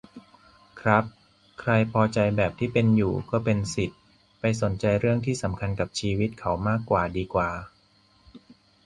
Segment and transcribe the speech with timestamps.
[0.81, 1.03] ครับ
[1.59, 3.99] ใครพอใจแบบที่เป็นอยู่ ก็เป็นสิทธิ์
[4.39, 7.49] ไปสนใจเรื่องที่สำคัญกับชีวิตเขามากกว่าดีกว่า